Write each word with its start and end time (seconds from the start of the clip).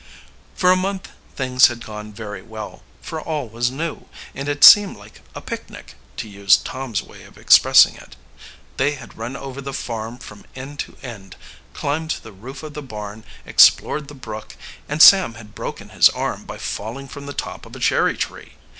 For 0.55 0.71
a 0.71 0.75
month 0.75 1.09
things 1.35 1.67
had 1.67 1.85
gone 1.85 2.11
very 2.11 2.41
well, 2.41 2.81
for 3.03 3.21
all 3.21 3.47
was 3.47 3.69
new, 3.69 4.07
and 4.33 4.49
it 4.49 4.63
seemed 4.63 4.97
like 4.97 5.21
a 5.35 5.41
"picnic," 5.41 5.93
to 6.17 6.27
use 6.27 6.57
Tom's 6.57 7.03
way 7.03 7.21
of 7.23 7.37
expressing 7.37 7.97
it. 7.97 8.15
They 8.77 8.93
had 8.93 9.15
run 9.15 9.35
over 9.35 9.61
the 9.61 9.75
farm 9.75 10.17
from 10.17 10.43
end 10.55 10.79
to 10.79 10.97
end, 11.03 11.35
climbed 11.75 12.09
to 12.09 12.23
the 12.23 12.31
roof 12.31 12.63
of 12.63 12.73
the 12.73 12.81
barn, 12.81 13.23
explored 13.45 14.07
the 14.07 14.15
brook, 14.15 14.57
and 14.89 15.03
Sam 15.03 15.35
had 15.35 15.53
broken 15.53 15.89
his 15.89 16.09
arm 16.09 16.45
by 16.45 16.57
falling 16.57 17.07
from 17.07 17.27
the 17.27 17.31
top 17.33 17.67
of 17.67 17.75
a 17.75 17.79
cherry 17.79 18.17
tree. 18.17 18.53